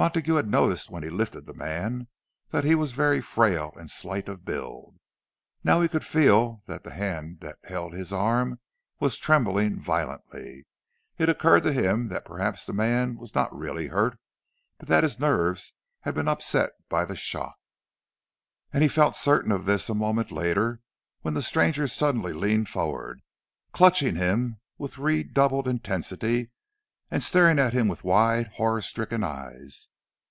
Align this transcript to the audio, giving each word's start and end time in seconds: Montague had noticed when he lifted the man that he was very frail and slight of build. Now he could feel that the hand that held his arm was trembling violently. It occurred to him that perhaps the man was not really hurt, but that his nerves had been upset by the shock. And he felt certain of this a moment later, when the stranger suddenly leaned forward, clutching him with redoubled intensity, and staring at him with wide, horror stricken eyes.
Montague 0.00 0.34
had 0.36 0.48
noticed 0.48 0.90
when 0.90 1.02
he 1.02 1.10
lifted 1.10 1.44
the 1.46 1.54
man 1.54 2.06
that 2.50 2.62
he 2.62 2.76
was 2.76 2.92
very 2.92 3.20
frail 3.20 3.72
and 3.74 3.90
slight 3.90 4.28
of 4.28 4.44
build. 4.44 4.94
Now 5.64 5.80
he 5.80 5.88
could 5.88 6.04
feel 6.06 6.62
that 6.66 6.84
the 6.84 6.92
hand 6.92 7.40
that 7.40 7.58
held 7.64 7.94
his 7.94 8.12
arm 8.12 8.60
was 9.00 9.16
trembling 9.18 9.80
violently. 9.80 10.68
It 11.18 11.28
occurred 11.28 11.64
to 11.64 11.72
him 11.72 12.10
that 12.10 12.24
perhaps 12.24 12.64
the 12.64 12.72
man 12.72 13.16
was 13.16 13.34
not 13.34 13.52
really 13.52 13.88
hurt, 13.88 14.16
but 14.78 14.86
that 14.88 15.02
his 15.02 15.18
nerves 15.18 15.72
had 16.02 16.14
been 16.14 16.28
upset 16.28 16.70
by 16.88 17.04
the 17.04 17.16
shock. 17.16 17.56
And 18.72 18.84
he 18.84 18.88
felt 18.88 19.16
certain 19.16 19.50
of 19.50 19.64
this 19.64 19.88
a 19.88 19.96
moment 19.96 20.30
later, 20.30 20.80
when 21.22 21.34
the 21.34 21.42
stranger 21.42 21.88
suddenly 21.88 22.32
leaned 22.32 22.68
forward, 22.68 23.20
clutching 23.72 24.14
him 24.14 24.60
with 24.78 24.96
redoubled 24.96 25.66
intensity, 25.66 26.52
and 27.10 27.22
staring 27.22 27.58
at 27.58 27.72
him 27.72 27.88
with 27.88 28.04
wide, 28.04 28.46
horror 28.56 28.82
stricken 28.82 29.24
eyes. 29.24 29.88